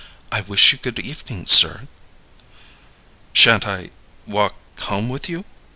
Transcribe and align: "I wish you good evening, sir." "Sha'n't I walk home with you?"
"I 0.31 0.41
wish 0.41 0.71
you 0.71 0.79
good 0.79 0.97
evening, 0.97 1.45
sir." 1.45 1.87
"Sha'n't 3.33 3.67
I 3.67 3.91
walk 4.25 4.55
home 4.79 5.09
with 5.09 5.29
you?" 5.29 5.45